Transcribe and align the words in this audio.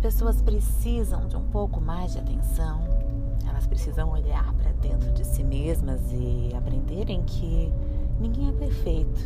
pessoas 0.00 0.42
precisam 0.42 1.28
de 1.28 1.36
um 1.36 1.44
pouco 1.44 1.80
mais 1.80 2.12
de 2.12 2.18
atenção, 2.18 2.80
elas 3.48 3.66
precisam 3.66 4.10
olhar 4.10 4.52
para 4.54 4.72
dentro 4.72 5.12
de 5.12 5.24
si 5.24 5.44
mesmas 5.44 6.00
e 6.12 6.54
aprenderem 6.56 7.22
que 7.22 7.72
ninguém 8.20 8.48
é 8.48 8.52
perfeito, 8.52 9.20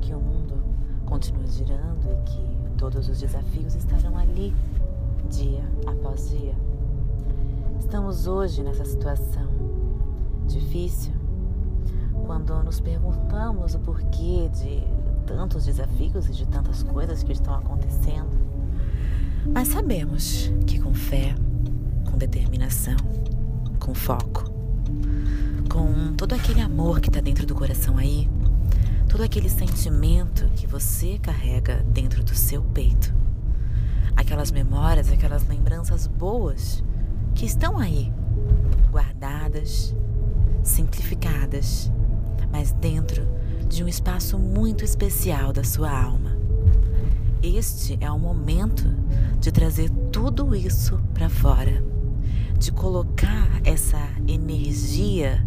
que 0.00 0.14
o 0.14 0.20
mundo 0.20 0.62
continua 1.06 1.46
girando 1.46 2.06
e 2.12 2.30
que 2.30 2.76
todos 2.76 3.08
os 3.08 3.20
desafios 3.20 3.74
estarão 3.74 4.16
ali, 4.18 4.54
dia 5.30 5.64
após 5.86 6.28
dia. 6.28 6.54
Estamos 7.78 8.26
hoje 8.26 8.62
nessa 8.62 8.84
situação 8.84 9.48
difícil 10.46 11.12
quando 12.26 12.62
nos 12.62 12.80
perguntamos 12.80 13.74
o 13.74 13.78
porquê 13.78 14.48
de 14.48 14.82
tantos 15.26 15.64
desafios 15.64 16.26
e 16.28 16.32
de 16.32 16.46
tantas 16.46 16.82
coisas 16.82 17.22
que 17.22 17.32
estão 17.32 17.54
acontecendo. 17.54 18.44
Mas 19.46 19.68
sabemos 19.68 20.50
que 20.66 20.78
com 20.78 20.94
fé, 20.94 21.34
com 22.10 22.16
determinação, 22.16 22.96
com 23.78 23.94
foco, 23.94 24.50
com 25.68 26.14
todo 26.16 26.32
aquele 26.32 26.60
amor 26.60 27.00
que 27.00 27.08
está 27.08 27.20
dentro 27.20 27.46
do 27.46 27.54
coração 27.54 27.98
aí, 27.98 28.28
todo 29.08 29.22
aquele 29.22 29.48
sentimento 29.48 30.48
que 30.56 30.66
você 30.66 31.18
carrega 31.18 31.84
dentro 31.92 32.24
do 32.24 32.34
seu 32.34 32.62
peito, 32.62 33.14
aquelas 34.16 34.50
memórias, 34.50 35.10
aquelas 35.10 35.46
lembranças 35.46 36.06
boas 36.06 36.82
que 37.34 37.44
estão 37.44 37.78
aí, 37.78 38.12
guardadas, 38.90 39.94
simplificadas, 40.62 41.92
mas 42.50 42.72
dentro 42.72 43.26
de 43.68 43.84
um 43.84 43.88
espaço 43.88 44.38
muito 44.38 44.84
especial 44.84 45.52
da 45.52 45.64
sua 45.64 45.90
alma. 45.90 46.43
Este 47.44 47.98
é 48.00 48.10
o 48.10 48.18
momento 48.18 48.84
de 49.38 49.52
trazer 49.52 49.90
tudo 50.10 50.56
isso 50.56 50.98
para 51.12 51.28
fora, 51.28 51.84
de 52.58 52.72
colocar 52.72 53.60
essa 53.62 54.00
energia 54.26 55.46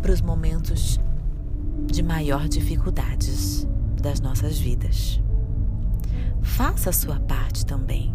para 0.00 0.12
os 0.12 0.20
momentos 0.20 1.00
de 1.86 2.04
maior 2.04 2.46
dificuldades 2.46 3.66
das 4.00 4.20
nossas 4.20 4.60
vidas. 4.60 5.20
Faça 6.40 6.90
a 6.90 6.92
sua 6.92 7.18
parte 7.18 7.66
também. 7.66 8.14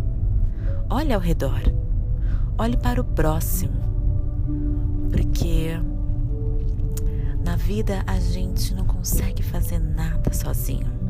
Olhe 0.90 1.12
ao 1.12 1.19
redor. 1.19 1.62
Olhe 2.58 2.78
para 2.78 3.02
o 3.02 3.03
próximo. 3.03 3.81
Porque 5.12 5.72
na 7.44 7.58
vida 7.58 8.02
a 8.08 8.17
gente 8.17 8.73
não 8.73 8.86
consegue 8.86 9.44
fazer 9.44 9.80
nada 9.80 10.31
sozinho. 10.31 11.05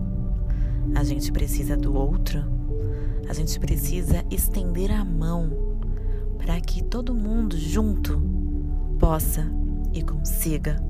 A 0.94 1.04
gente 1.04 1.32
precisa 1.32 1.76
do 1.76 1.96
outro. 1.96 2.44
A 3.28 3.34
gente 3.34 3.60
precisa 3.60 4.24
estender 4.30 4.92
a 4.92 5.04
mão 5.04 5.50
para 6.38 6.60
que 6.62 6.84
todo 6.84 7.16
mundo 7.16 7.58
junto 7.58 8.22
possa 9.00 9.50
e 9.94 10.04
consiga 10.04 10.82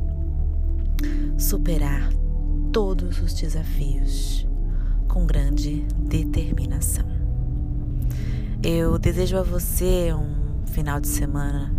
superar 1.38 2.10
todos 2.74 3.22
os 3.22 3.34
desafios 3.34 4.46
com 5.08 5.26
grande 5.26 5.86
determinação. 5.98 7.06
Eu 8.62 8.98
desejo 9.00 9.38
a 9.38 9.44
você 9.44 10.14
um 10.14 10.66
final 10.66 11.00
de 11.00 11.08
semana 11.08 11.72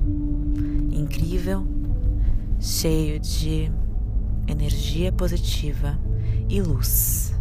incrível, 0.90 1.66
cheio 2.58 3.20
de 3.20 3.70
energia 4.48 5.12
positiva 5.12 5.98
e 6.48 6.62
luz. 6.62 7.35